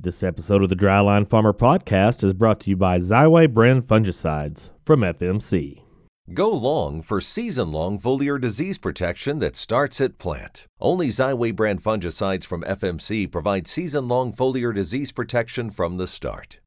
[0.00, 4.70] This episode of the Dryline Farmer Podcast is brought to you by Xyway brand fungicides
[4.86, 5.82] from FMC.
[6.32, 10.68] Go long for season long foliar disease protection that starts at plant.
[10.78, 16.60] Only Xyway brand fungicides from FMC provide season long foliar disease protection from the start.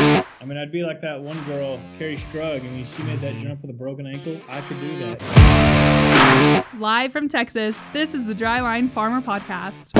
[0.00, 2.60] I mean, I'd be like that one girl, Kerri Strug.
[2.60, 3.48] I mean, she made that mm-hmm.
[3.48, 4.40] jump with a broken ankle.
[4.48, 6.66] I could do that.
[6.78, 9.90] Live from Texas, this is the Dryline Farmer Podcast.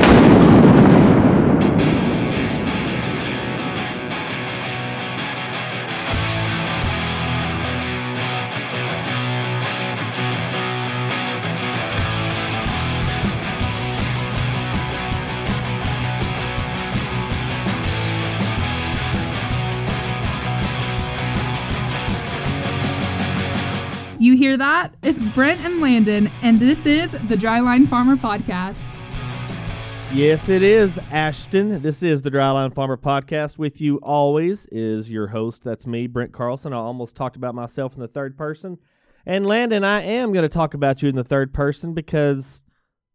[24.51, 24.97] Hear that?
[25.03, 28.83] It's Brent and Landon, and this is the Dryline Farmer Podcast.
[30.13, 31.81] Yes, it is, Ashton.
[31.81, 33.59] This is the Dryline Farmer Podcast.
[33.59, 35.63] With you always is your host.
[35.63, 36.73] That's me, Brent Carlson.
[36.73, 38.79] I almost talked about myself in the third person.
[39.25, 42.61] And Landon, I am going to talk about you in the third person because,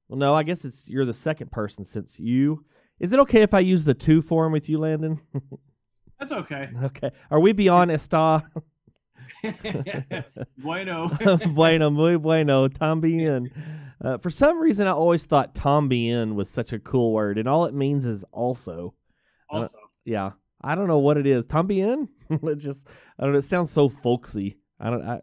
[0.07, 2.63] well, no, I guess it's you're the second person since you.
[2.97, 5.19] Is it okay if I use the two form with you, Landon?
[6.17, 6.69] That's okay.
[6.81, 7.11] okay.
[7.29, 8.45] Are we beyond esta?
[10.57, 11.09] bueno.
[11.53, 13.51] bueno, muy bueno, tambien.
[14.03, 17.65] Uh, for some reason, I always thought tambien was such a cool word, and all
[17.65, 18.93] it means is also.
[19.49, 19.77] also.
[20.03, 21.45] Yeah, I don't know what it is.
[21.45, 22.09] Tambien.
[22.29, 22.87] it just,
[23.19, 23.39] I don't know.
[23.39, 24.57] It sounds so folksy.
[24.79, 25.03] I don't.
[25.03, 25.21] I,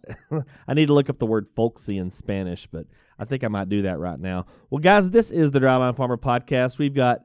[0.68, 2.86] I need to look up the word folksy in Spanish, but
[3.18, 4.46] I think I might do that right now.
[4.70, 6.78] Well, guys, this is the Dryline Farmer Podcast.
[6.78, 7.20] We've got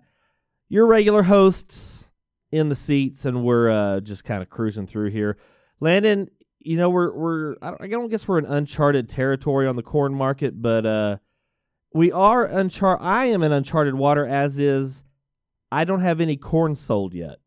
[0.69, 2.07] your regular hosts
[2.51, 5.37] in the seats, and we're uh, just kind of cruising through here.
[5.79, 9.75] Landon, you know we're we're I don't, I don't guess we're in uncharted territory on
[9.75, 11.17] the corn market, but uh,
[11.93, 12.97] we are unchar.
[12.99, 15.03] I am in uncharted water, as is.
[15.71, 17.37] I don't have any corn sold yet.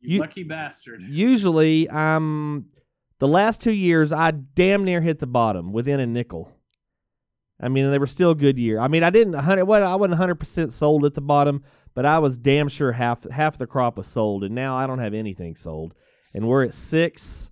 [0.00, 1.00] You, You- lucky bastard.
[1.08, 2.66] Usually, I'm
[3.18, 6.50] the last two years I damn near hit the bottom within a nickel.
[7.60, 8.80] I mean, they were still a good year.
[8.80, 9.66] I mean, I didn't hundred.
[9.66, 11.62] What I wasn't hundred percent sold at the bottom,
[11.94, 14.98] but I was damn sure half half the crop was sold, and now I don't
[14.98, 15.94] have anything sold.
[16.34, 17.50] And we're at six.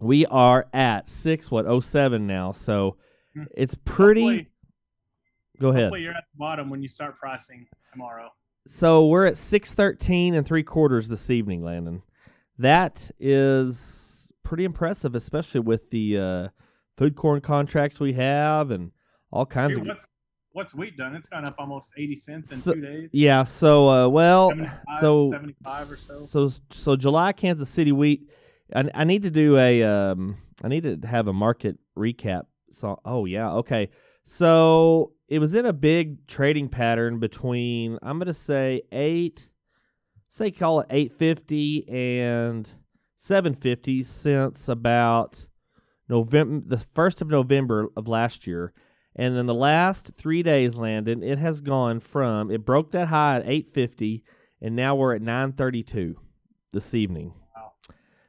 [0.00, 1.50] We are at six.
[1.50, 2.52] What oh seven now?
[2.52, 2.96] So
[3.34, 3.44] Hmm.
[3.56, 4.20] it's pretty.
[4.22, 4.48] Hopefully,
[5.60, 5.82] go ahead.
[5.84, 8.28] hopefully you're at the bottom when you start pricing tomorrow.
[8.68, 12.02] So we're at six thirteen and three quarters this evening, Landon.
[12.58, 16.48] That is pretty impressive, especially with the uh,
[16.96, 18.92] food corn contracts we have and
[19.32, 19.84] all kinds of.
[19.86, 20.06] what's,
[20.54, 21.14] what's wheat done?
[21.14, 23.10] It's gone up almost 80 cents in So- two days.
[23.12, 23.42] Yeah.
[23.44, 26.14] So uh, well, 75, so 75 or so.
[26.26, 28.30] so so July Kansas City wheat.
[28.74, 32.44] I, I need to do a um I need to have a market recap.
[32.70, 33.90] So oh yeah okay.
[34.24, 39.48] So it was in a big trading pattern between I'm gonna say eight,
[40.30, 42.68] say call it eight fifty and
[43.16, 45.46] seven fifty since about
[46.08, 48.72] November the first of November of last year.
[49.16, 53.36] And in the last three days, Landon, it has gone from it broke that high
[53.36, 54.24] at eight fifty
[54.64, 56.16] and now we're at 9:32
[56.72, 57.34] this evening.
[57.54, 57.72] Wow.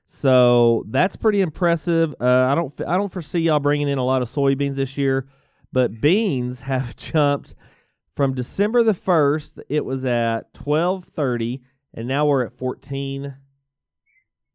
[0.06, 2.14] So that's pretty impressive.
[2.20, 5.28] Uh, I don't I don't foresee y'all bringing in a lot of soybeans this year,
[5.72, 7.56] but beans have jumped
[8.18, 9.60] from December the first.
[9.70, 11.62] It was at 12:30,
[11.94, 13.36] and now we're at 14.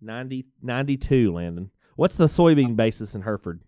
[0.03, 1.71] 90, 92, Landon.
[1.95, 3.61] What's the soybean basis in Hereford?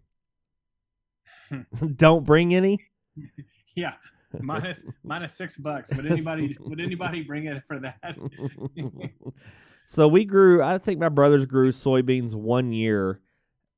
[1.96, 2.78] don't bring any.
[3.74, 3.92] Yeah.
[4.40, 5.90] Minus, minus six bucks.
[5.96, 8.16] Would anybody would anybody bring it for that?
[9.86, 10.62] so we grew.
[10.62, 13.20] I think my brothers grew soybeans one year,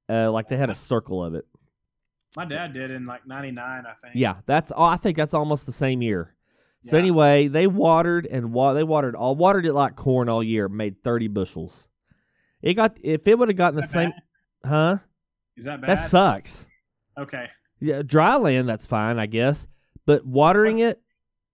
[0.09, 1.47] uh, like they had a circle of it.
[2.37, 4.15] My dad did in like 99, I think.
[4.17, 4.73] Yeah, that's.
[4.75, 6.35] Oh, I think that's almost the same year.
[6.83, 7.03] So Yeah.
[7.03, 10.69] anyway, they watered and wa- they watered all watered it like corn all year.
[10.69, 11.87] Made thirty bushels.
[12.63, 14.13] It got if it would have gotten the that same,
[14.65, 14.99] huh?
[15.57, 15.91] Is that bad?
[15.91, 16.67] That sucks.
[17.19, 17.47] Okay.
[17.81, 19.67] Yeah, dry land that's fine, I guess.
[20.07, 21.01] But watering What's- it,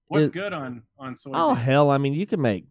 [0.08, 1.30] What's Is- good on on soybeans?
[1.34, 1.88] oh hell!
[1.90, 2.64] I mean, you can make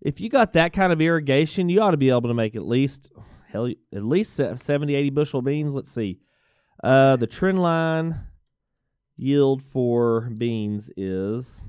[0.00, 2.66] if you got that kind of irrigation, you ought to be able to make at
[2.66, 3.12] least
[3.48, 5.72] hell at least se- 70, 80 bushel beans.
[5.74, 6.20] Let's see,
[6.82, 8.18] uh, the trend line
[9.18, 11.62] yield for beans is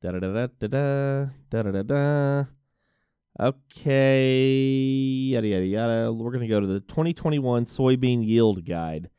[0.00, 2.44] da da da da da da da da da.
[3.40, 4.52] Okay,
[5.32, 6.12] yada yada yada.
[6.12, 9.10] We're gonna go to the 2021 soybean yield guide.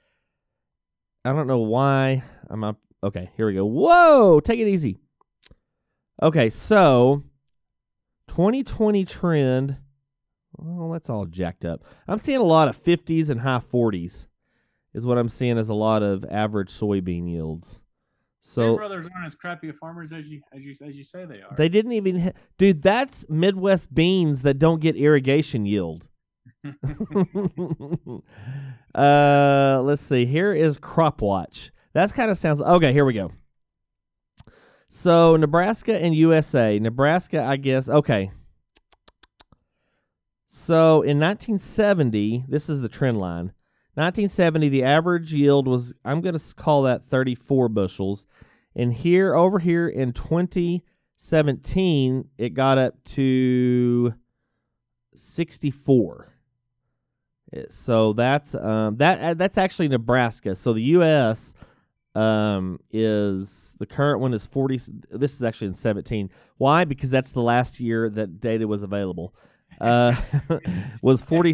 [1.25, 2.77] I don't know why I'm up.
[3.03, 3.65] Okay, here we go.
[3.65, 4.97] Whoa, take it easy.
[6.21, 7.23] Okay, so
[8.27, 9.77] 2020 trend.
[10.57, 11.83] Well, that's all jacked up.
[12.07, 14.25] I'm seeing a lot of 50s and high 40s,
[14.93, 17.79] is what I'm seeing as a lot of average soybean yields.
[18.41, 21.41] So brothers aren't as crappy of farmers as you as you as you say they
[21.41, 21.55] are.
[21.55, 22.81] they didn't even, ha- dude.
[22.81, 26.07] That's Midwest beans that don't get irrigation yield.
[28.95, 30.25] uh, let's see.
[30.25, 31.71] Here is Crop Watch.
[31.93, 32.91] That kind of sounds okay.
[32.93, 33.31] Here we go.
[34.89, 36.79] So Nebraska and USA.
[36.79, 37.87] Nebraska, I guess.
[37.87, 38.31] Okay.
[40.47, 43.53] So in 1970, this is the trend line.
[43.95, 48.27] 1970, the average yield was I'm going to call that 34 bushels,
[48.75, 54.13] and here over here in 2017, it got up to
[55.15, 56.38] 64.
[57.69, 60.55] So that's um, that uh, that's actually Nebraska.
[60.55, 61.53] So the U.S.
[62.15, 64.81] Um, is the current one is 40.
[65.11, 66.29] This is actually in 17.
[66.57, 66.83] Why?
[66.83, 69.33] Because that's the last year that data was available.
[69.79, 70.15] Uh,
[71.01, 71.51] was 40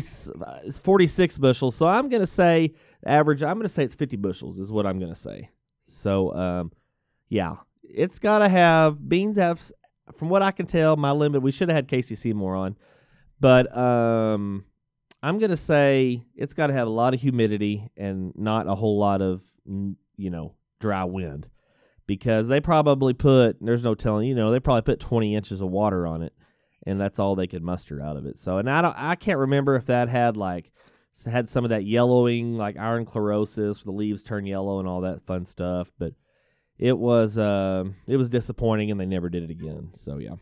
[0.63, 1.75] it's 46 bushels.
[1.75, 2.73] So I'm gonna say
[3.05, 3.43] average.
[3.43, 5.49] I'm gonna say it's 50 bushels is what I'm gonna say.
[5.89, 6.71] So um,
[7.29, 9.61] yeah, it's gotta have beans have.
[10.13, 11.41] From what I can tell, my limit.
[11.41, 12.75] We should have had Casey Seymour on,
[13.39, 14.63] but um,
[15.23, 18.99] I'm gonna say it's got to have a lot of humidity and not a whole
[18.99, 21.47] lot of you know dry wind,
[22.07, 25.69] because they probably put there's no telling you know they probably put 20 inches of
[25.69, 26.33] water on it,
[26.85, 28.39] and that's all they could muster out of it.
[28.39, 30.71] So and I don't I can't remember if that had like
[31.25, 35.01] had some of that yellowing like iron chlorosis, where the leaves turn yellow and all
[35.01, 36.13] that fun stuff, but
[36.77, 39.91] it was uh, it was disappointing and they never did it again.
[39.95, 40.35] So yeah,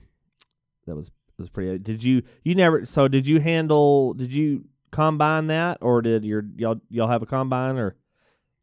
[0.87, 1.77] that was was pretty.
[1.79, 2.85] Did you you never?
[2.85, 4.13] So did you handle?
[4.13, 7.95] Did you combine that, or did your y'all y'all have a combine, or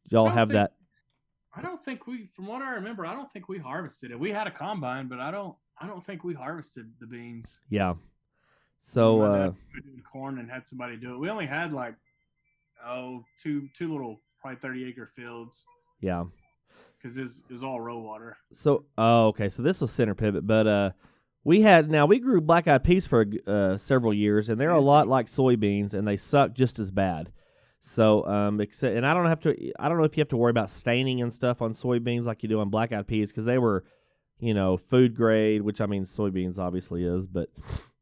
[0.08, 0.72] y'all have think- that?
[1.52, 4.19] I don't think we, from what I remember, I don't think we harvested it.
[4.19, 7.58] We had a combine, but I don't, I don't think we harvested the beans.
[7.69, 7.94] Yeah.
[8.78, 9.52] So uh,
[10.11, 11.19] corn and had somebody do it.
[11.19, 11.94] We only had like,
[12.87, 15.64] oh, two, two little, probably thirty acre fields
[16.00, 16.25] yeah.
[17.02, 18.37] because it was all row water.
[18.52, 20.90] So oh okay, so this was center pivot, but uh,
[21.44, 24.81] we had now we grew black eyed peas for uh, several years, and they're a
[24.81, 27.32] lot like soybeans, and they suck just as bad.
[27.81, 29.72] So um, except, and I don't have to.
[29.78, 32.42] I don't know if you have to worry about staining and stuff on soybeans like
[32.42, 33.84] you do on black eyed peas because they were,
[34.38, 37.48] you know, food grade, which I mean soybeans obviously is, but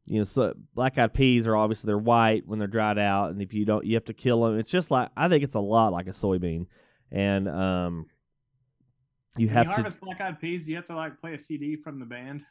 [0.06, 3.41] you know, so black eyed peas are obviously they're white when they're dried out, and
[3.41, 4.58] if you don't, you have to kill them.
[4.58, 6.67] It's just like I think it's a lot like a soybean,
[7.12, 8.06] and um,
[9.37, 9.75] you When have you to.
[9.82, 12.43] harvest black eyed peas, you have to like play a CD from the band.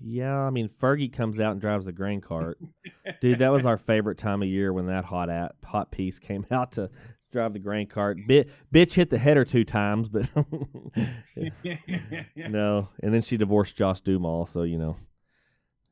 [0.00, 2.58] Yeah, I mean Fergie comes out and drives the grain cart.
[3.20, 6.46] Dude, that was our favorite time of year when that hot at hot piece came
[6.50, 6.90] out to
[7.32, 8.18] drive the grain cart.
[8.26, 10.28] Bit bitch hit the header two times, but
[12.36, 12.88] no.
[13.02, 14.96] And then she divorced Josh Duhamel, so you know.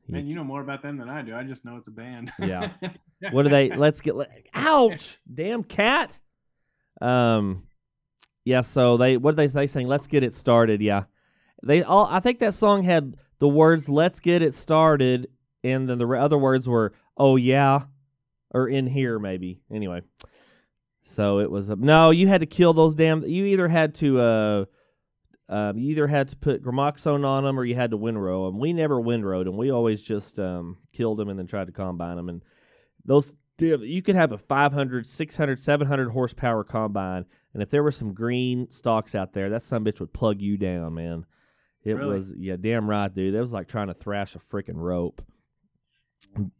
[0.07, 1.33] Man, you know more about them than I do.
[1.33, 2.29] I just know it's a band.
[2.37, 2.71] Yeah.
[3.31, 4.15] what do they let's get
[4.53, 6.19] ouch damn cat
[7.01, 7.63] um
[8.43, 11.03] yeah so they what did they they saying let's get it started yeah
[11.63, 15.27] they all i think that song had the words let's get it started
[15.65, 17.81] and then the other words were oh yeah
[18.51, 20.01] or in here maybe anyway
[21.03, 24.17] so it was a, no you had to kill those damn you either had to
[24.21, 24.65] uh
[25.49, 28.59] um, you either had to put gramoxone on them or you had to windrow them.
[28.59, 29.57] We never windrowed them.
[29.57, 32.29] We always just um, killed them and then tried to combine them.
[32.29, 32.41] And
[33.05, 38.13] those you could have a 500 600 700 horsepower combine and if there were some
[38.13, 41.25] green stalks out there that some bitch would plug you down man
[41.83, 42.15] it Really?
[42.17, 45.21] was yeah damn right dude that was like trying to thrash a freaking rope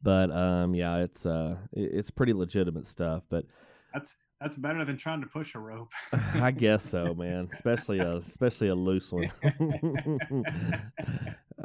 [0.01, 3.45] but um yeah it's uh it- it's pretty legitimate stuff but
[3.93, 5.89] That's that's better than trying to push a rope.
[6.33, 9.31] i guess so man especially a especially a loose one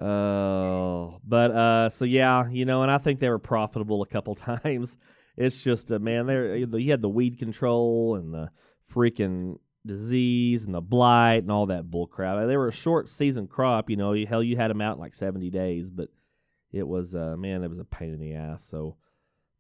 [0.01, 4.35] Oh, but uh, so yeah, you know, and I think they were profitable a couple
[4.37, 4.97] times.
[5.37, 8.51] It's just a man, there you had the weed control and the
[8.95, 12.47] freaking disease and the blight and all that bull crap.
[12.47, 14.15] They were a short season crop, you know.
[14.25, 16.09] Hell, you had them out in like seventy days, but
[16.73, 18.65] it was uh, man, it was a pain in the ass.
[18.65, 18.97] So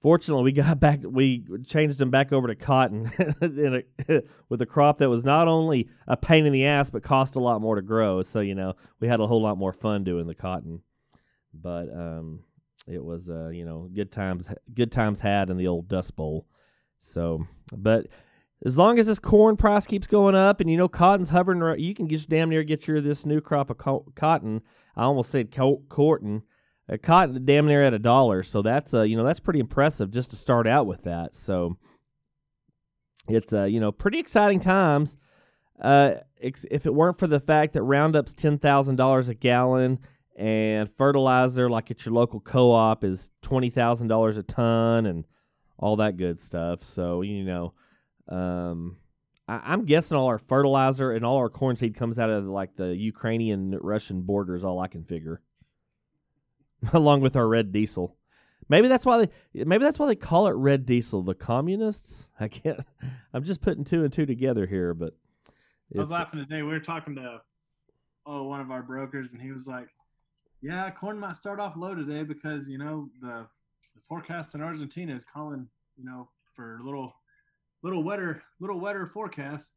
[0.00, 1.00] fortunately, we got back.
[1.02, 3.10] We changed them back over to cotton
[3.42, 7.36] a, with a crop that was not only a pain in the ass but cost
[7.36, 8.22] a lot more to grow.
[8.22, 10.82] So you know, we had a whole lot more fun doing the cotton.
[11.54, 12.40] But um,
[12.86, 16.46] it was uh, you know good times good times had in the old Dust Bowl.
[17.00, 18.08] So, but
[18.64, 21.76] as long as this corn price keeps going up, and you know cotton's hovering, ar-
[21.76, 24.62] you can just damn near get your this new crop of co- cotton.
[24.96, 26.42] I almost said co- cotton.
[26.90, 30.10] Uh, cotton damn near at a dollar, so that's uh, you know that's pretty impressive
[30.10, 31.34] just to start out with that.
[31.34, 31.76] So
[33.28, 35.16] it's uh, you know pretty exciting times.
[35.80, 39.98] Uh, if it weren't for the fact that Roundup's ten thousand dollars a gallon
[40.36, 45.24] and fertilizer, like at your local co-op, is twenty thousand dollars a ton, and
[45.78, 46.82] all that good stuff.
[46.82, 47.74] So you know,
[48.28, 48.96] um,
[49.48, 52.76] I, I'm guessing all our fertilizer and all our corn seed comes out of like
[52.76, 55.40] the Ukrainian Russian border is all I can figure,
[56.92, 58.16] along with our red diesel.
[58.68, 61.22] Maybe that's why they maybe that's why they call it red diesel.
[61.22, 62.28] The communists.
[62.40, 62.80] I can't.
[63.32, 65.14] I'm just putting two and two together here, but
[65.96, 66.62] I was laughing today.
[66.62, 67.40] We were talking to
[68.26, 69.88] oh one of our brokers, and he was like,
[70.60, 73.46] "Yeah, corn might start off low today because you know the,
[73.94, 75.66] the forecast in Argentina is calling
[75.96, 77.14] you know for a little
[77.82, 79.70] little wetter little wetter forecast."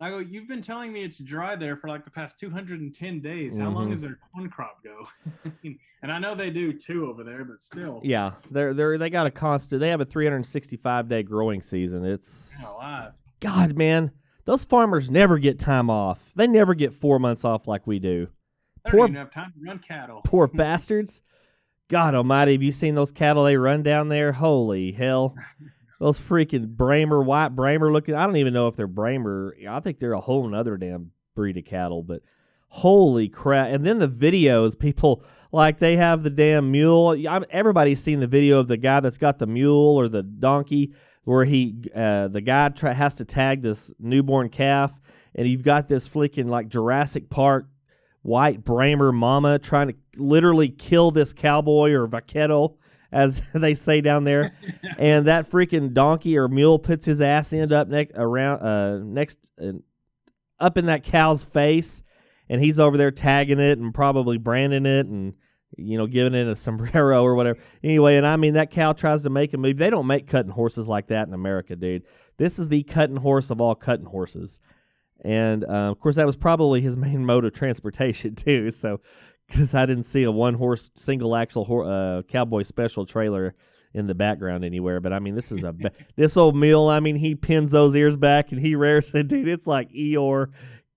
[0.00, 3.56] I go, "You've been telling me it's dry there for like the past 210 days.
[3.56, 3.90] How long Mhm.
[3.92, 5.06] does their corn crop go?"
[6.02, 9.26] and I know they do too over there, but still, yeah, they're they're they got
[9.26, 9.80] a constant.
[9.80, 12.04] They have a 365 day growing season.
[12.04, 13.12] It's alive.
[13.38, 14.10] God, man,
[14.44, 16.18] those farmers never get time off.
[16.34, 18.28] They never get four months off like we do.
[18.84, 20.20] They Poor- don't even have time to run cattle.
[20.24, 21.22] Poor bastards.
[21.88, 24.32] God Almighty, have you seen those cattle they run down there?
[24.32, 25.36] Holy hell!
[26.02, 28.16] Those freaking Bramer, white Bramer looking.
[28.16, 29.52] I don't even know if they're Bramer.
[29.68, 32.02] I think they're a whole other damn breed of cattle.
[32.02, 32.22] But
[32.66, 33.68] holy crap!
[33.68, 37.10] And then the videos, people like they have the damn mule.
[37.28, 40.92] I'm, everybody's seen the video of the guy that's got the mule or the donkey,
[41.22, 44.90] where he, uh, the guy try, has to tag this newborn calf,
[45.36, 47.68] and you've got this freaking like Jurassic Park
[48.22, 52.74] white Bramer mama trying to literally kill this cowboy or vaquero,
[53.12, 54.54] as they say down there.
[54.98, 59.38] and that freaking donkey or mule puts his ass end up next around uh next
[59.62, 59.72] uh,
[60.58, 62.02] up in that cow's face,
[62.48, 65.34] and he's over there tagging it and probably branding it and
[65.76, 67.58] you know giving it a sombrero or whatever.
[67.82, 69.76] Anyway, and I mean that cow tries to make a move.
[69.76, 72.04] They don't make cutting horses like that in America, dude.
[72.38, 74.58] This is the cutting horse of all cutting horses.
[75.24, 78.70] And uh, of course, that was probably his main mode of transportation too.
[78.70, 79.00] So,
[79.52, 83.54] because I didn't see a one horse single axle hor- uh, cowboy special trailer
[83.94, 85.00] in the background anywhere.
[85.00, 86.88] But I mean, this is a ba- this old mule.
[86.88, 89.48] I mean, he pins those ears back and he rears it, dude.
[89.48, 90.48] It's like Eeyore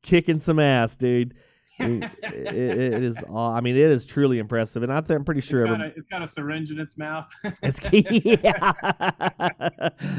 [0.02, 1.34] kicking some ass, dude.
[1.78, 3.18] it, it- it is.
[3.36, 5.88] I mean, it is truly impressive, and I th- I'm pretty It's sure got, every,
[5.88, 7.26] a, it's got a syringe in its mouth.
[7.62, 8.72] it's yeah.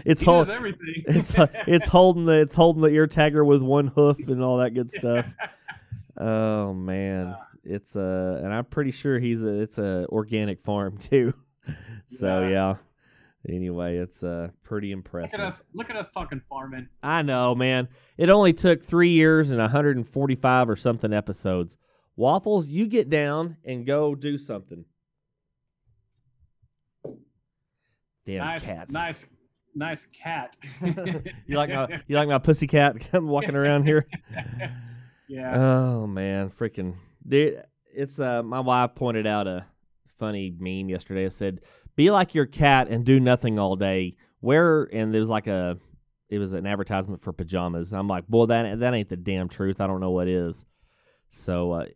[0.05, 1.02] it's he whole, everything.
[1.07, 4.59] it's uh, it's holding the it's holding the ear tagger with one hoof and all
[4.59, 5.25] that good stuff.
[6.19, 7.35] Oh man, Yeah.
[7.67, 11.35] It's uh, and I'm pretty sure he's a it's a organic farm too.
[12.19, 12.49] so Yeah.
[12.49, 12.75] yeah.
[13.49, 15.39] Anyway, it's uh pretty Look impressive.
[15.39, 15.63] at us!
[15.73, 16.89] Look at us talking farming.
[17.03, 17.87] I know, man.
[18.19, 21.77] It only took three years and 145 or something episodes.
[22.17, 24.85] Waffles, you get down and go do something.
[28.27, 28.93] Damn nice, cats.
[28.93, 29.27] nice,
[29.77, 30.57] nice cat.
[31.47, 34.07] you like my you like my pussy cat walking around here?
[35.29, 35.57] yeah.
[35.57, 36.95] Oh man, freaking
[37.26, 37.62] dude!
[37.92, 39.66] It's uh, my wife pointed out a
[40.18, 41.25] funny meme yesterday.
[41.25, 41.61] It said,
[41.97, 45.78] "Be like your cat and do nothing all day." Where and there's like a,
[46.28, 47.92] it was an advertisement for pajamas.
[47.92, 49.80] I'm like, boy, that that ain't the damn truth.
[49.80, 50.64] I don't know what is.
[51.30, 51.87] So, uh,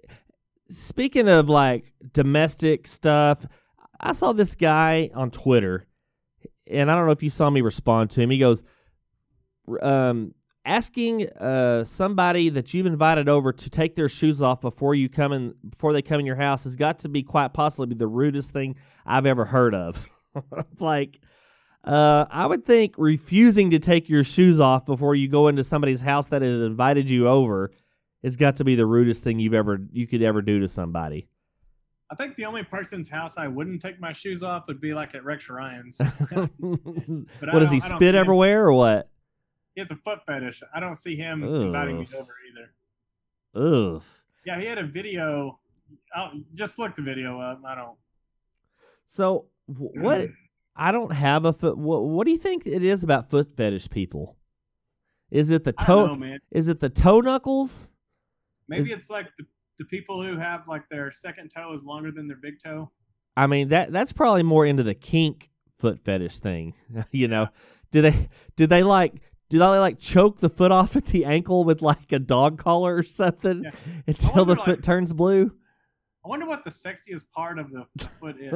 [0.70, 3.46] speaking of like domestic stuff,
[4.00, 5.86] I saw this guy on Twitter,
[6.66, 8.30] and I don't know if you saw me respond to him.
[8.30, 8.62] He goes,
[9.82, 10.34] um,
[10.64, 15.32] asking uh, somebody that you've invited over to take their shoes off before you come
[15.32, 18.50] in before they come in your house has got to be quite possibly the rudest
[18.50, 18.76] thing
[19.06, 20.06] I've ever heard of.
[20.80, 21.18] like
[21.84, 26.00] uh, I would think refusing to take your shoes off before you go into somebody's
[26.00, 27.72] house that has invited you over
[28.22, 31.26] has got to be the rudest thing you've ever you could ever do to somebody.
[32.12, 35.14] I think the only person's house I wouldn't take my shoes off would be like
[35.14, 35.98] at Rex Ryan's.
[36.58, 39.08] what does he don't- I don't spit everywhere or what?
[39.74, 40.62] He has a foot fetish.
[40.74, 41.62] I don't see him Ugh.
[41.62, 43.94] inviting me over either.
[43.94, 44.02] Ugh.
[44.44, 45.58] Yeah, he had a video.
[46.14, 47.60] I'll, just look the video up.
[47.66, 47.96] I don't.
[49.08, 50.28] So what?
[50.76, 51.76] I don't have a foot.
[51.76, 54.36] What, what do you think it is about foot fetish people?
[55.30, 56.06] Is it the toe?
[56.06, 56.38] know, man.
[56.50, 57.88] Is it the toe knuckles?
[58.68, 59.44] Maybe it's like the,
[59.78, 62.90] the people who have like their second toe is longer than their big toe.
[63.36, 66.74] I mean that that's probably more into the kink foot fetish thing.
[67.10, 67.48] you know,
[67.90, 69.14] do they do they like
[69.50, 72.96] do they like choke the foot off at the ankle with like a dog collar
[72.96, 73.70] or something Yeah.
[74.06, 75.52] until the foot turns blue?
[76.24, 77.84] I wonder what the sexiest part of the
[78.20, 78.52] foot is.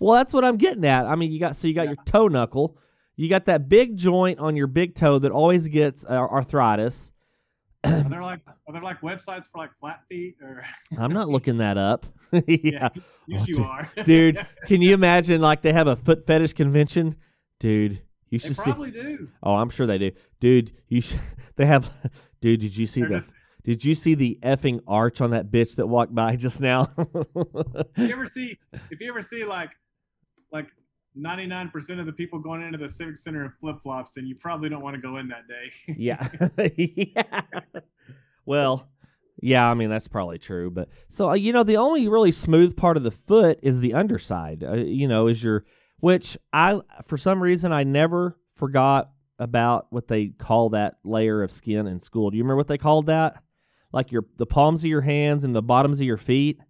[0.00, 1.06] Well, that's what I'm getting at.
[1.06, 1.90] I mean, you got so you got Yeah.
[1.90, 2.76] your toe knuckle,
[3.16, 7.12] You got that big joint on your big toe that always gets uh, arthritis.
[7.84, 10.64] Are there like are there like websites for like flat feet or?
[10.98, 12.06] I'm not looking that up.
[12.46, 12.88] yeah.
[13.26, 13.58] yes, Oh, you dude.
[13.60, 17.16] are, Dude, can you imagine like they have a foot fetish convention?
[17.60, 18.62] Dude, you They should see.
[18.62, 19.28] probably do.
[19.42, 20.12] Oh, I'm sure they do.
[20.40, 21.20] Dude, you should
[21.56, 21.90] they have
[22.40, 23.24] Dude, did you see the
[23.64, 26.90] Did you see the effing arch on that bitch that walked by just now?
[26.96, 28.58] If you ever see
[28.90, 29.70] if you ever see like
[30.52, 30.66] like
[31.18, 34.68] 99% of the people going into the civic center in flip flops, and you probably
[34.68, 35.94] don't want to go in that day.
[35.96, 36.28] yeah.
[36.76, 37.40] yeah.
[38.46, 38.88] Well,
[39.40, 42.76] yeah, I mean that's probably true, but so uh, you know the only really smooth
[42.76, 44.64] part of the foot is the underside.
[44.64, 45.64] Uh, you know, is your
[46.00, 51.52] which I for some reason I never forgot about what they call that layer of
[51.52, 52.30] skin in school.
[52.30, 53.42] Do you remember what they called that?
[53.92, 56.60] Like your the palms of your hands and the bottoms of your feet,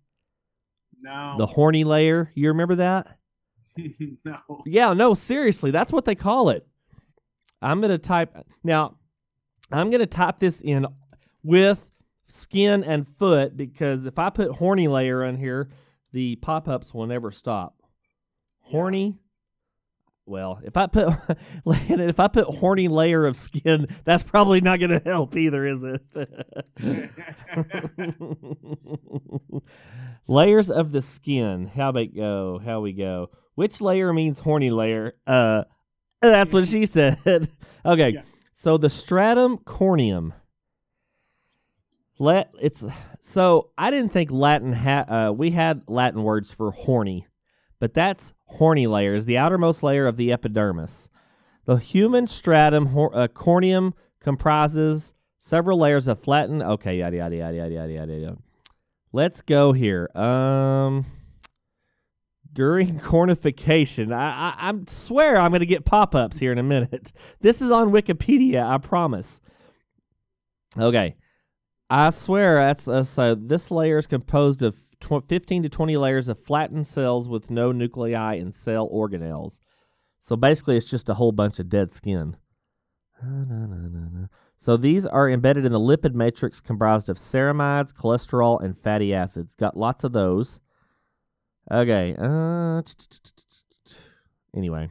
[1.01, 1.35] no.
[1.39, 2.31] the horny layer.
[2.35, 3.19] You remember that?
[4.25, 4.63] no.
[4.65, 6.67] Yeah, no, seriously, that's what they call it.
[7.61, 8.97] I'm gonna type now.
[9.73, 10.87] I'm gonna type this in
[11.43, 11.89] with
[12.29, 15.71] skin and foot because if I put horny layer on here,
[16.13, 17.78] the pop-ups will never stop.
[18.71, 19.17] Horny.
[20.27, 21.09] Well, if I put
[21.67, 26.03] if I put horny layer of skin, that's probably not gonna help either, is it?
[30.27, 31.71] Layers of the skin.
[31.75, 32.61] How about go?
[32.63, 33.31] How we go?
[33.55, 35.15] Which layer means horny layer?
[35.27, 35.65] Uh,
[36.21, 37.19] that's what she said.
[37.85, 38.23] okay, Yeah.
[38.63, 40.33] so the stratum corneum.
[42.19, 42.85] Let it's
[43.23, 45.03] so I didn't think Latin had.
[45.05, 47.27] Uh, we had Latin words for horny,
[47.81, 51.09] but that's horny layers, the outermost layer of the epidermis.
[51.65, 56.63] The human stratum hor- uh, corneum comprises several layers of flattened.
[56.63, 58.13] Okay, yada yada yada yada yada yada.
[58.15, 58.37] yada.
[59.13, 60.09] Let's go here.
[60.15, 61.07] Um,
[62.53, 66.63] during cornification, I I, I swear I'm going to get pop ups here in a
[66.63, 67.13] minute.
[67.41, 69.41] This is on Wikipedia, I promise.
[70.77, 71.17] Okay,
[71.89, 73.35] I swear that's uh, so.
[73.35, 77.73] This layer is composed of tw- 15 to 20 layers of flattened cells with no
[77.73, 79.61] nuclei and cell organelles.
[80.21, 82.37] So basically, it's just a whole bunch of dead skin.
[84.59, 89.55] So these are embedded in the lipid matrix comprised of ceramides, cholesterol, and fatty acids.
[89.55, 90.61] Got lots of those.
[91.71, 92.17] Okay.
[92.19, 92.83] Uh,
[94.57, 94.91] anyway,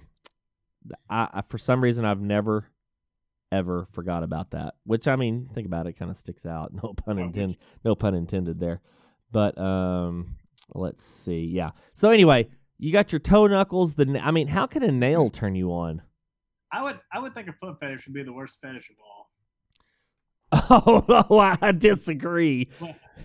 [1.10, 2.65] I, I for some reason I've never
[3.52, 4.76] ever forgot about that.
[4.86, 6.72] Which I mean, think about it, kind of sticks out.
[6.82, 7.58] No pun intended.
[7.84, 8.82] No pun intended there.
[9.32, 10.36] But um,
[10.74, 11.42] let's see.
[11.46, 11.72] Yeah.
[11.94, 13.94] So anyway, you got your toe knuckles.
[13.94, 16.02] The I mean, how can a nail turn you on?
[16.72, 19.28] I would I would think a foot fetish would be the worst fetish of all.
[21.30, 22.70] Oh, I disagree.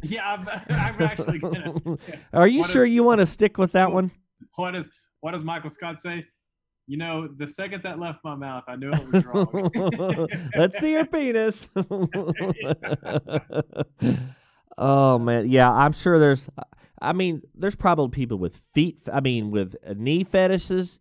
[0.03, 1.75] Yeah, I'm, I'm actually gonna.
[2.33, 4.11] Are you What sure if- you want to stick with that one?
[4.57, 4.89] What does
[5.21, 6.27] what does Michael Scott say?
[6.89, 10.29] You know, the second that left my mouth, I knew it was wrong.
[10.59, 11.69] Let's see your penis.
[14.79, 16.49] Oh man, yeah, I'm sure there's.
[17.01, 19.03] I mean, there's probably people with feet.
[19.13, 21.01] I mean, with knee fetishes,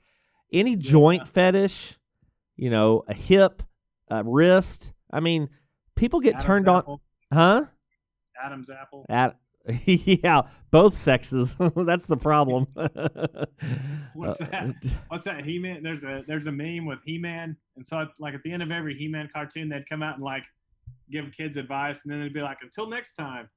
[0.51, 1.97] any joint fetish.
[2.55, 3.63] You know, a hip,
[4.09, 4.91] a wrist.
[5.11, 5.49] I mean,
[5.95, 6.97] people get Adam's turned on,
[7.33, 7.65] huh?
[8.43, 9.05] Adam's apple.
[9.09, 9.37] At
[9.85, 11.55] yeah, both sexes.
[11.75, 12.67] That's the problem.
[12.75, 14.75] What's Uh, that?
[15.07, 15.45] What's that?
[15.45, 15.83] He Man.
[15.83, 18.71] There's a there's a meme with He Man, and so like at the end of
[18.71, 20.43] every He Man cartoon, they'd come out and like
[21.11, 23.49] give kids advice, and then they'd be like, "Until next time."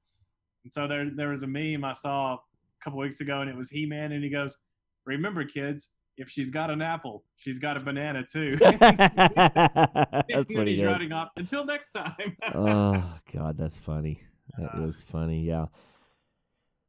[0.65, 2.39] And so there there was a meme I saw a
[2.83, 4.57] couple weeks ago, and it was He Man, and he goes,
[5.05, 10.83] "Remember, kids, if she's got an apple, she's got a banana too." That's pretty he's
[10.83, 11.29] running off.
[11.37, 12.35] Until next time.
[12.55, 14.21] oh God, that's funny.
[14.57, 14.81] That uh.
[14.81, 15.43] was funny.
[15.43, 15.67] Yeah.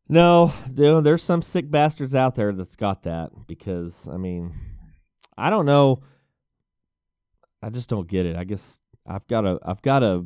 [0.09, 4.55] No, dude, there's some sick bastards out there that's got that because I mean,
[5.37, 6.01] I don't know.
[7.63, 8.37] I just don't get it.
[8.37, 10.25] I guess I've got a I've got a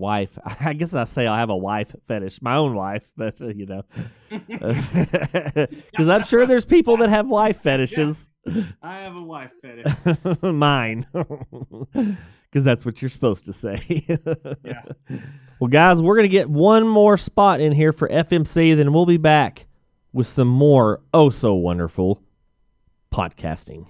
[0.00, 0.30] wife.
[0.60, 3.66] I guess I say I have a wife fetish, my own wife, but uh, you
[3.66, 3.82] know,
[5.90, 8.28] because I'm sure there's people that have wife fetishes.
[8.82, 10.42] I have a wife fetish.
[10.42, 11.06] Mine.
[11.92, 14.04] Because that's what you're supposed to say.
[14.64, 14.82] Yeah.
[15.60, 19.06] Well, guys, we're going to get one more spot in here for FMC, then we'll
[19.06, 19.66] be back
[20.12, 22.22] with some more oh so wonderful
[23.12, 23.86] podcasting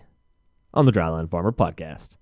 [0.75, 2.17] on the Dryline Farmer Podcast.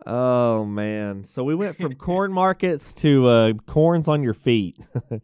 [0.06, 1.24] Oh man!
[1.26, 4.78] So we went from corn markets to uh, corns on your feet.
[5.12, 5.20] oh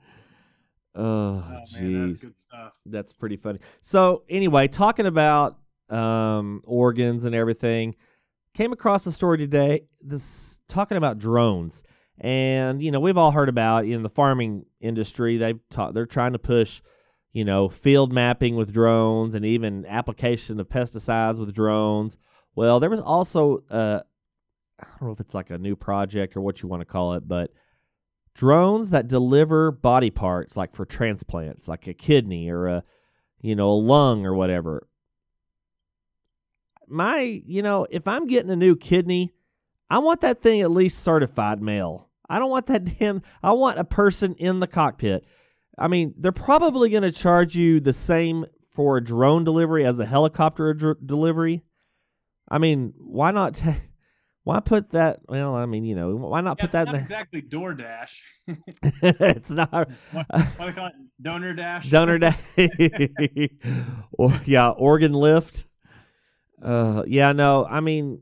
[0.95, 2.73] Oh man, jeez, that's good stuff.
[2.85, 3.59] that's pretty funny.
[3.81, 5.57] So anyway, talking about
[5.89, 7.95] um, organs and everything,
[8.53, 9.83] came across a story today.
[10.01, 11.81] This talking about drones,
[12.19, 15.37] and you know we've all heard about in the farming industry.
[15.37, 16.81] They've taught they're trying to push,
[17.31, 22.17] you know, field mapping with drones and even application of pesticides with drones.
[22.55, 23.99] Well, there was also uh,
[24.79, 27.13] I don't know if it's like a new project or what you want to call
[27.13, 27.51] it, but
[28.35, 32.83] drones that deliver body parts like for transplants, like a kidney or a
[33.41, 34.87] you know, a lung or whatever.
[36.87, 39.33] My, you know, if I'm getting a new kidney,
[39.89, 42.09] I want that thing at least certified mail.
[42.29, 45.25] I don't want that damn I want a person in the cockpit.
[45.77, 49.99] I mean, they're probably going to charge you the same for a drone delivery as
[49.99, 51.63] a helicopter dr- delivery.
[52.49, 53.61] I mean, why not
[54.47, 56.93] why put that well, I mean, you know, why not Yeah, put that it's in
[56.93, 58.11] not exactly DoorDash.
[59.03, 59.89] It's not what,
[60.29, 60.93] what do they call it?
[61.21, 61.89] Donor Dash.
[61.89, 62.37] Donor Day.
[64.13, 65.65] or yeah, organ lift.
[66.63, 68.21] Uh yeah, no, I mean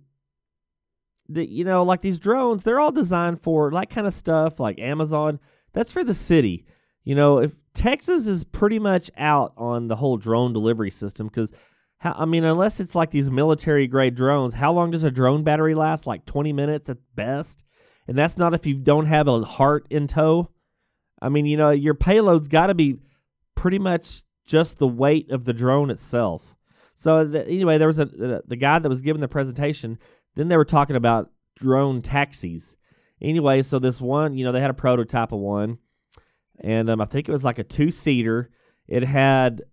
[1.30, 4.80] the you know, like these drones, they're all designed for like kind of stuff like
[4.80, 5.40] Amazon.
[5.74, 6.66] That's for the city.
[7.04, 11.54] You know, if Texas is pretty much out on the whole drone delivery system cuz
[12.06, 15.44] how, I mean, unless it's like these military grade drones, how long does a drone
[15.44, 16.06] battery last?
[16.06, 17.64] Like 20 minutes at best.
[18.08, 20.52] And that's not if you don't have a heart in tow.
[21.20, 23.00] I mean, you know, your payload's got to be
[23.56, 26.56] pretty much just the weight of the drone itself.
[26.94, 29.98] So the, anyway, there was a the, the guy that was giving the presentation.
[30.36, 32.76] Then they were talking about drone taxis.
[33.20, 35.80] Anyway, so this one, you know, they had a prototype of one,
[36.60, 38.52] and um, I think it was like a two seater.
[38.88, 39.64] It had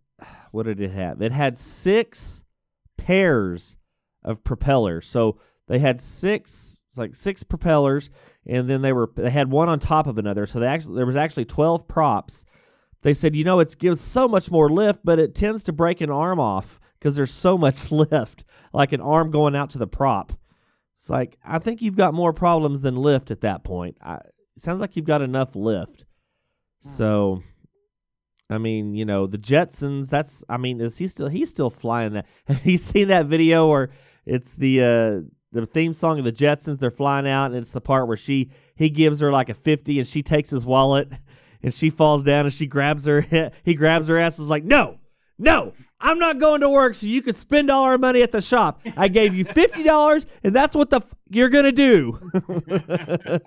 [0.53, 1.21] what did it have?
[1.21, 2.43] It had six
[2.97, 3.77] pairs
[4.23, 5.09] of propellers.
[5.09, 8.11] So they had six, like six propellers,
[8.47, 10.47] and then they were they had one on top of another.
[10.47, 12.45] So they actually there was actually twelve props.
[13.03, 16.01] They said, you know, it gives so much more lift, but it tends to break
[16.01, 19.89] an arm off because there's so much lift, like an arm going out to the
[19.89, 20.33] prop.
[20.99, 23.97] It's like I think you've got more problems than lift at that point.
[24.01, 24.19] I,
[24.57, 26.05] it sounds like you've got enough lift.
[26.83, 26.89] Hmm.
[26.91, 27.43] So,
[28.51, 30.09] I mean, you know, the Jetsons.
[30.09, 32.27] That's I mean, is he still he's still flying that?
[32.47, 33.91] Have you seen that video where
[34.27, 36.79] it's the uh the theme song of the Jetsons?
[36.79, 39.99] They're flying out, and it's the part where she he gives her like a fifty,
[39.99, 41.09] and she takes his wallet,
[41.63, 43.51] and she falls down, and she grabs her.
[43.65, 44.39] He grabs her ass.
[44.39, 44.99] and Is like, no,
[45.39, 48.41] no, I'm not going to work so you can spend all our money at the
[48.43, 48.81] shop.
[48.97, 52.19] I gave you fifty dollars, and that's what the f- you're gonna do.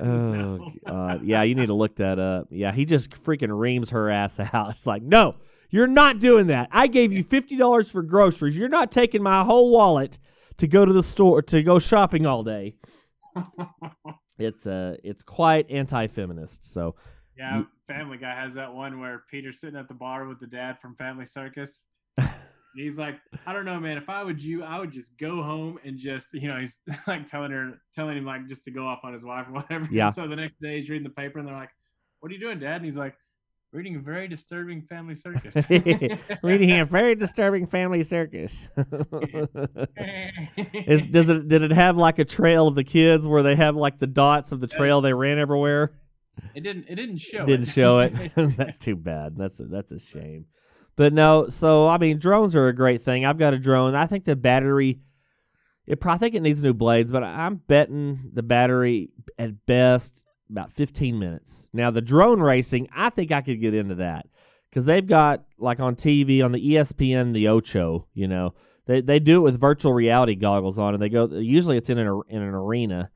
[0.00, 2.48] oh god, yeah, you need to look that up.
[2.50, 4.70] Yeah, he just freaking reams her ass out.
[4.76, 5.36] It's like, no,
[5.70, 6.68] you're not doing that.
[6.72, 8.56] I gave you fifty dollars for groceries.
[8.56, 10.18] You're not taking my whole wallet
[10.58, 12.74] to go to the store to go shopping all day.
[14.36, 16.72] It's uh, it's quite anti-feminist.
[16.74, 16.96] So
[17.36, 20.78] Yeah, Family Guy has that one where Peter's sitting at the bar with the dad
[20.80, 21.82] from Family Circus.
[22.74, 23.96] And he's like, I don't know, man.
[23.96, 27.26] If I would you, I would just go home and just, you know, he's like
[27.26, 29.88] telling her, telling him like just to go off on his wife or whatever.
[29.92, 30.10] Yeah.
[30.10, 31.70] So the next day he's reading the paper and they're like,
[32.18, 33.14] "What are you doing, Dad?" And he's like,
[33.72, 35.54] "Reading a very disturbing Family Circus."
[36.42, 38.68] reading a very disturbing family circus.
[40.56, 43.76] Is, does it did it have like a trail of the kids where they have
[43.76, 45.92] like the dots of the trail they ran everywhere?
[46.54, 46.86] It didn't.
[46.88, 47.42] It didn't show.
[47.42, 47.72] It didn't it.
[47.72, 48.12] show it.
[48.56, 49.36] that's too bad.
[49.36, 50.46] That's a, that's a shame.
[50.96, 53.24] But no, so I mean, drones are a great thing.
[53.24, 53.94] I've got a drone.
[53.94, 55.00] I think the battery,
[55.86, 60.24] it probably I think it needs new blades, but I'm betting the battery at best
[60.50, 61.66] about 15 minutes.
[61.72, 64.26] Now the drone racing, I think I could get into that
[64.70, 68.06] because they've got like on TV on the ESPN, the Ocho.
[68.14, 68.54] You know,
[68.86, 71.26] they they do it with virtual reality goggles on, and they go.
[71.26, 73.10] Usually, it's in an in an arena,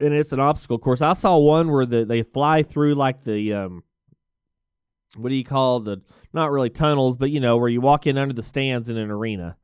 [0.00, 1.02] and it's an obstacle course.
[1.02, 3.82] I saw one where the, they fly through like the um,
[5.16, 6.00] what do you call the
[6.32, 9.10] not really tunnels, but you know where you walk in under the stands in an
[9.10, 9.56] arena,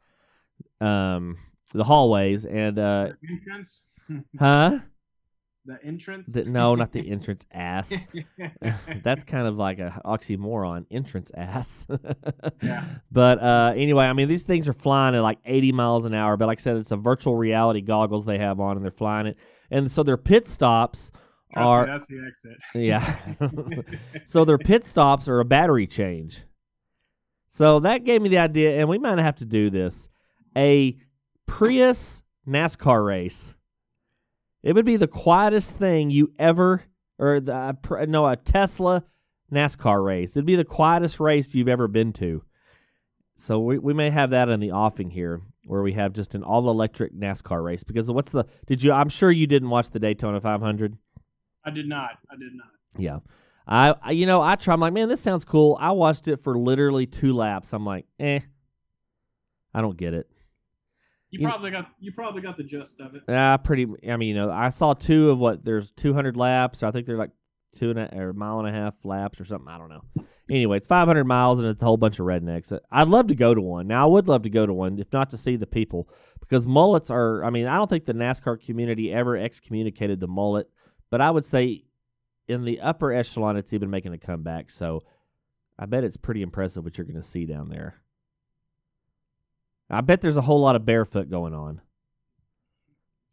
[0.80, 1.38] um,
[1.72, 3.82] the hallways, and uh, The entrance.
[4.38, 4.78] huh?
[5.64, 6.32] The entrance.
[6.32, 7.92] The, no, not the entrance ass.
[9.04, 11.86] That's kind of like a oxymoron, entrance ass.
[12.62, 12.84] Yeah.
[13.12, 16.38] But uh, anyway, I mean, these things are flying at like 80 miles an hour.
[16.38, 19.26] But like I said, it's a virtual reality goggles they have on, and they're flying
[19.26, 19.36] it.
[19.70, 21.10] And so their pit stops
[21.52, 22.58] Trust me, are that's the exit.
[22.74, 24.24] yeah.
[24.26, 26.42] so their pit stops are a battery change.
[27.48, 30.08] So that gave me the idea, and we might have to do this:
[30.56, 30.96] a
[31.46, 33.54] Prius NASCAR race.
[34.62, 36.82] It would be the quietest thing you ever,
[37.18, 37.76] or the
[38.06, 39.04] no, a Tesla
[39.52, 40.32] NASCAR race.
[40.32, 42.42] It'd be the quietest race you've ever been to.
[43.36, 45.40] So we we may have that in the offing here.
[45.68, 47.82] Where we have just an all electric NASCAR race.
[47.82, 48.44] Because what's the?
[48.66, 48.92] Did you?
[48.92, 50.96] I'm sure you didn't watch the Daytona 500.
[51.64, 52.10] I did not.
[52.30, 52.66] I did not.
[52.98, 53.18] Yeah.
[53.66, 54.72] I, I you know I try.
[54.74, 55.76] I'm like, man, this sounds cool.
[55.80, 57.72] I watched it for literally two laps.
[57.74, 58.40] I'm like, eh,
[59.74, 60.26] I don't get it.
[61.30, 63.22] You, You- probably got you probably got the gist of it.
[63.28, 63.86] Ah, pretty.
[64.10, 66.78] I mean, you know, I saw two of what there's 200 laps.
[66.78, 67.30] So I think they're like
[67.76, 69.68] two and a or a mile and a half laps or something.
[69.68, 70.24] I don't know.
[70.50, 72.76] Anyway, it's 500 miles and it's a whole bunch of rednecks.
[72.90, 73.86] I'd love to go to one.
[73.86, 76.08] Now, I would love to go to one, if not to see the people,
[76.40, 77.44] because mullets are.
[77.44, 80.70] I mean, I don't think the NASCAR community ever excommunicated the mullet,
[81.10, 81.84] but I would say
[82.46, 84.70] in the upper echelon, it's even making a comeback.
[84.70, 85.02] So,
[85.78, 88.00] I bet it's pretty impressive what you're going to see down there.
[89.90, 91.80] I bet there's a whole lot of barefoot going on.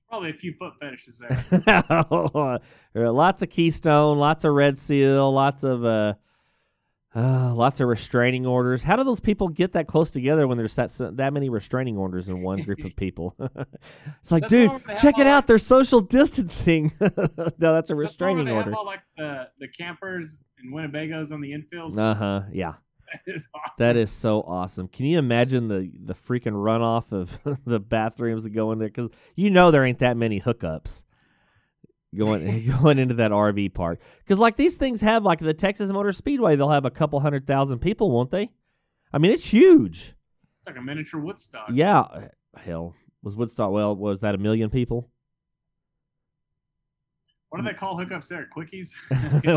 [0.08, 1.46] Probably a few foot fetishes there.
[2.94, 6.14] There lots of keystone, lots of red seal, lots of uh,
[7.16, 8.84] uh, lots of restraining orders.
[8.84, 12.28] How do those people get that close together when there's that that many restraining orders
[12.28, 13.36] in one group of people?
[13.40, 15.48] it's like, That's dude, why they have check it out.
[15.48, 16.92] They're social distancing.
[17.00, 18.72] no, that's a That's restraining they order.
[18.72, 21.98] Have all like the the campers and Winnebagos on the infield.
[21.98, 22.42] Uh huh.
[22.52, 22.74] Yeah.
[23.26, 23.74] That is awesome.
[23.78, 24.88] That is so awesome.
[24.90, 28.90] Can you imagine the the freaking runoff of the bathrooms that go in there?
[28.90, 31.04] Because you know there ain't that many hookups
[32.18, 34.00] going going into that RV park.
[34.20, 37.46] Because like these things have like the Texas Motor Speedway, they'll have a couple hundred
[37.46, 38.52] thousand people, won't they?
[39.14, 40.14] I mean, it's huge.
[40.60, 41.70] It's like a miniature Woodstock.
[41.72, 42.06] Yeah.
[42.58, 43.72] Hell, was Woodstock?
[43.72, 45.10] Well, was that a million people?
[47.50, 48.48] What do they call hookups there?
[48.56, 48.90] Quickies.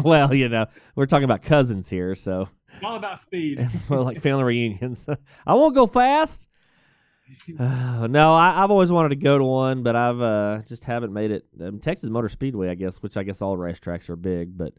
[0.04, 3.68] well, you know, we're talking about cousins here, so It's all about speed.
[3.88, 5.06] More like family reunions.
[5.46, 6.47] I won't go fast.
[7.58, 11.30] No, I, I've always wanted to go to one, but I've uh, just haven't made
[11.30, 11.46] it.
[11.60, 14.74] Um, Texas Motor Speedway, I guess, which I guess all racetracks are big, but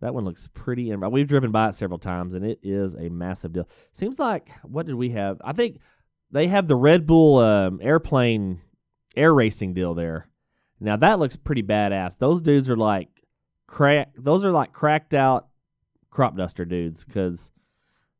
[0.00, 0.90] that one looks pretty.
[0.90, 3.68] And we've driven by it several times, and it is a massive deal.
[3.92, 5.40] Seems like what did we have?
[5.44, 5.78] I think
[6.30, 8.60] they have the Red Bull um, airplane
[9.16, 10.28] air racing deal there.
[10.80, 12.18] Now that looks pretty badass.
[12.18, 13.08] Those dudes are like
[13.66, 14.10] crack.
[14.16, 15.48] Those are like cracked out
[16.10, 17.50] crop duster dudes because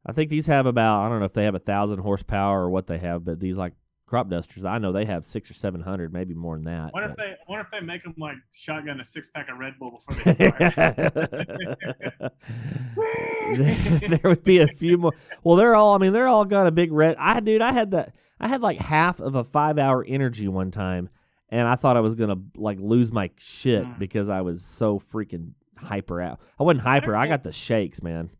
[0.06, 2.70] I think these have about I don't know if they have a thousand horsepower or
[2.70, 3.72] what they have, but these like
[4.06, 6.92] crop dusters, I know they have six or seven hundred, maybe more than that.
[6.92, 7.34] What if they?
[7.46, 10.50] What if they make them like shotgun a six pack of Red Bull before they
[10.70, 12.32] start?
[14.10, 15.12] there would be a few more.
[15.42, 15.94] Well, they're all.
[15.94, 17.16] I mean, they're all got a big red.
[17.18, 18.14] I dude, I had that.
[18.40, 21.08] I had like half of a five hour energy one time,
[21.48, 23.98] and I thought I was gonna like lose my shit Mm.
[23.98, 26.40] because I was so freaking hyper out.
[26.58, 27.16] I wasn't hyper.
[27.16, 28.30] I got the shakes, man.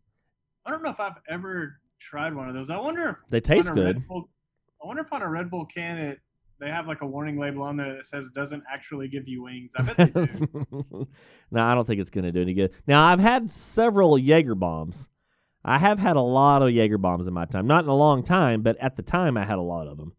[0.65, 2.69] I don't know if I've ever tried one of those.
[2.69, 4.07] I wonder if They taste on a Red good.
[4.07, 4.29] Bull,
[4.83, 6.19] I wonder if on a Red Bull can it
[6.59, 9.71] they have like a warning label on there that says doesn't actually give you wings.
[9.77, 11.07] I bet they do.
[11.51, 12.71] no, I don't think it's going to do any good.
[12.87, 15.07] Now, I've had several Jaeger bombs.
[15.65, 17.67] I have had a lot of Jaeger bombs in my time.
[17.67, 20.13] Not in a long time, but at the time, I had a lot of them.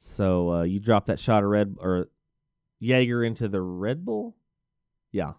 [0.00, 2.08] So uh, you drop that shot of Red or
[2.80, 4.36] Jaeger into the Red Bull,
[5.12, 5.32] yeah.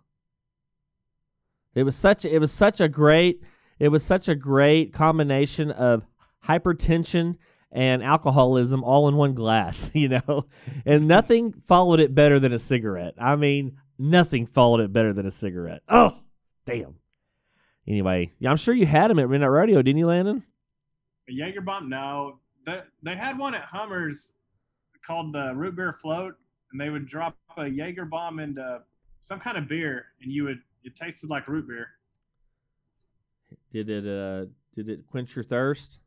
[1.73, 2.25] It was such.
[2.25, 3.41] It was such a great.
[3.81, 6.05] It was such a great combination of
[6.47, 7.37] hypertension
[7.71, 10.45] and alcoholism all in one glass, you know?
[10.85, 13.15] And nothing followed it better than a cigarette.
[13.19, 15.81] I mean, nothing followed it better than a cigarette.
[15.89, 16.15] Oh,
[16.67, 16.93] damn.
[17.87, 20.43] Anyway, I'm sure you had them at Midnight Radio, didn't you, Landon?
[21.27, 21.89] A Jaeger bomb?
[21.89, 22.37] No.
[22.67, 24.31] They, they had one at Hummers
[25.03, 26.35] called the root beer float,
[26.71, 28.81] and they would drop a Jaeger bomb into
[29.21, 31.87] some kind of beer, and you would it tasted like root beer.
[33.71, 35.99] Did it uh did it quench your thirst?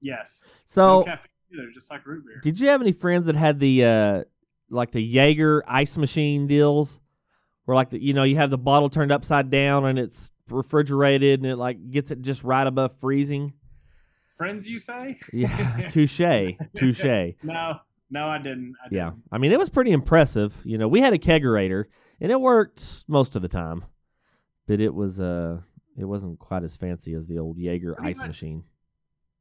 [0.00, 0.40] Yes.
[0.66, 2.40] So no caffeine either, just like root beer.
[2.42, 4.24] Did you have any friends that had the uh
[4.70, 7.00] like the Jaeger ice machine deals?
[7.64, 11.40] Where like the, you know, you have the bottle turned upside down and it's refrigerated
[11.40, 13.54] and it like gets it just right above freezing?
[14.36, 15.18] Friends, you say?
[15.32, 16.18] Yeah, touche.
[16.76, 17.04] Touche.
[17.42, 17.78] No,
[18.10, 18.74] no, I didn't.
[18.84, 19.10] I Yeah.
[19.10, 19.22] didn't.
[19.32, 20.52] I mean, it was pretty impressive.
[20.64, 21.84] You know, we had a kegerator
[22.20, 23.84] and it worked most of the time.
[24.66, 25.60] But it was uh
[25.98, 28.26] it wasn't quite as fancy as the old Jaeger Pretty ice much.
[28.28, 28.64] machine.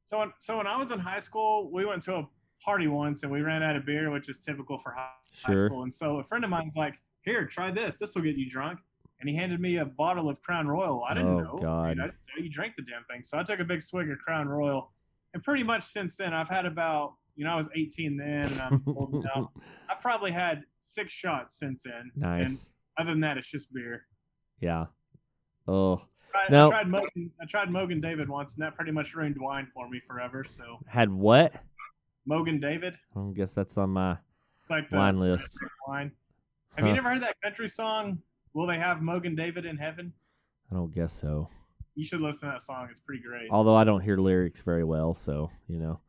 [0.06, 2.28] So when, so when I was in high school, we went to a
[2.64, 5.10] party once and we ran out of beer, which is typical for high,
[5.44, 5.84] high school.
[5.84, 7.98] And so a friend of mine's like, "Here, try this.
[8.00, 8.80] This will get you drunk."
[9.20, 11.04] And he handed me a bottle of Crown Royal.
[11.10, 11.60] I didn't Oh, know.
[11.62, 11.86] God.
[11.86, 13.24] I, mean, I didn't know you drank the damn thing.
[13.24, 14.92] So I took a big swig of Crown Royal,
[15.34, 18.62] and pretty much since then, I've had about you know I was 18 then, and
[18.62, 19.52] I'm old now.
[19.90, 22.12] I've probably had six shots since then.
[22.16, 22.70] And Nice.
[23.00, 24.06] other than that, it's just beer.
[24.60, 24.86] Yeah.
[25.68, 26.02] Oh,
[26.36, 26.68] I, No.
[26.68, 29.90] I tried Mogen, I tried Mogen David once, and that pretty much ruined wine for
[29.90, 30.44] me forever.
[30.44, 31.54] So had what?
[32.30, 34.18] Mogen David, I guess that's on my
[34.70, 35.50] like the wine list.
[35.88, 36.12] wine.
[36.76, 36.96] Have you Huh.
[36.96, 38.20] never heard that country song?
[38.54, 40.14] Will they have Mogen David in heaven?
[40.72, 41.50] I don't guess so.
[41.96, 42.88] You should listen to that song.
[42.90, 43.50] It's pretty great.
[43.52, 46.00] Although I don't hear lyrics very well, so you know,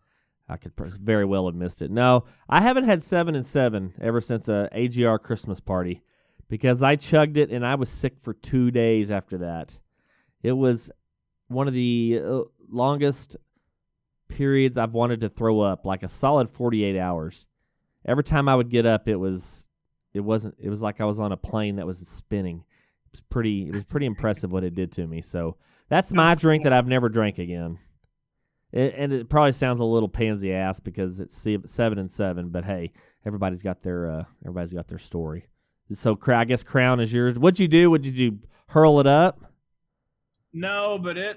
[0.48, 1.90] I could very well have missed it.
[1.90, 6.02] No, I haven't had seven and seven ever since uh, a AGR Christmas party
[6.48, 9.76] because I chugged it and I was sick for two days after that.
[10.44, 10.90] It was
[11.48, 13.36] one of the uh, longest
[14.28, 17.46] periods I've wanted to throw up, like a solid 48 hours.
[18.04, 19.66] Every time I would get up, it was,
[20.12, 22.62] it wasn't, it was like I was on a plane that was spinning.
[23.06, 25.22] It was pretty, it was pretty impressive what it did to me.
[25.22, 25.56] So
[25.88, 27.78] that's my drink that I've never drank again.
[28.70, 31.38] It, and it probably sounds a little pansy ass because it's
[31.72, 32.92] seven and seven, but hey,
[33.24, 35.46] everybody's got their, uh, everybody's got their story.
[35.94, 37.38] So I guess Crown is yours.
[37.38, 37.90] What'd you do?
[37.90, 39.53] What did you hurl it up?
[40.54, 41.36] No, but it,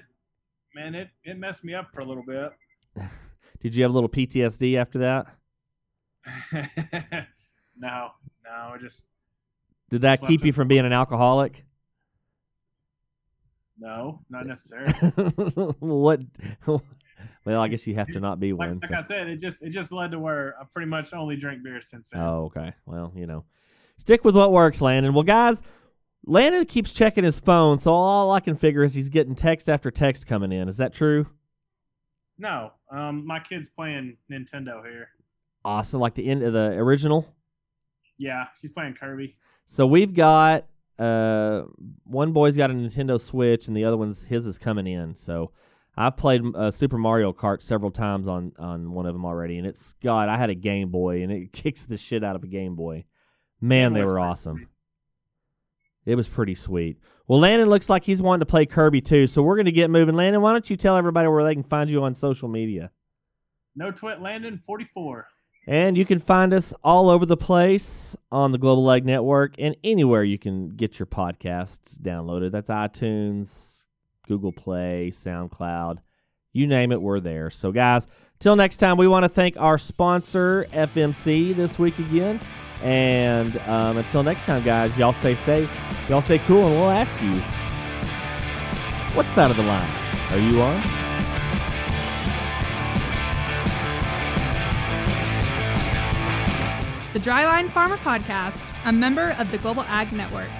[0.74, 2.52] man, it it messed me up for a little bit.
[3.60, 5.26] Did you have a little PTSD after that?
[7.76, 8.10] no,
[8.44, 9.02] no, just
[9.90, 11.64] Did that keep you from being an alcoholic?
[13.80, 14.92] no, not necessarily.
[15.80, 16.20] what?
[17.44, 18.80] Well, I guess you have to not be like, one.
[18.80, 21.36] like so- I said, it just it just led to where I pretty much only
[21.36, 22.20] drink beer since then.
[22.20, 22.72] Oh, okay.
[22.86, 23.44] Well, you know,
[23.96, 25.12] stick with what works, Landon.
[25.14, 25.62] Well, guys,
[26.26, 29.90] Landon keeps checking his phone, so all I can figure is he's getting text after
[29.90, 30.68] text coming in.
[30.68, 31.26] Is that true?
[32.38, 35.08] No, um, my kid's playing Nintendo here.
[35.64, 36.00] Awesome.
[36.00, 37.26] Like the end of the original.
[38.18, 39.36] Yeah, she's playing Kirby.
[39.66, 40.66] So we've got
[40.98, 41.62] uh
[42.04, 45.14] one boy's got a Nintendo Switch and the other one's his is coming in.
[45.14, 45.52] So
[45.96, 49.66] I've played uh, Super Mario Kart several times on on one of them already, and
[49.66, 50.28] it's God.
[50.28, 53.04] I had a Game Boy, and it kicks the shit out of a Game Boy.
[53.60, 54.68] Man, they were awesome.
[56.08, 56.98] It was pretty sweet.
[57.26, 59.90] Well, Landon looks like he's wanting to play Kirby too, so we're going to get
[59.90, 60.14] moving.
[60.14, 62.90] Landon, why don't you tell everybody where they can find you on social media?
[63.76, 65.26] No twit Landon, 44.
[65.66, 69.76] And you can find us all over the place on the Global Ag Network and
[69.84, 72.52] anywhere you can get your podcasts downloaded.
[72.52, 73.84] That's iTunes,
[74.26, 75.98] Google Play, SoundCloud.
[76.58, 77.50] You name it, we're there.
[77.50, 78.08] So, guys,
[78.40, 82.40] till next time, we want to thank our sponsor, FMC, this week again.
[82.82, 85.70] And um, until next time, guys, y'all stay safe,
[86.08, 87.32] y'all stay cool, and we'll ask you
[89.14, 89.88] what side of the line
[90.32, 90.82] are you on?
[97.12, 100.50] The Dryline Farmer Podcast, a member of the Global Ag Network.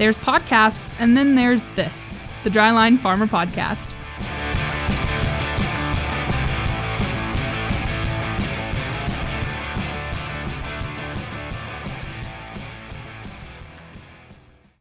[0.00, 3.92] There's podcasts, and then there's this, the Dryline Farmer Podcast.